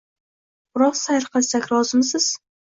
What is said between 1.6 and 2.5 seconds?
rozimisiz?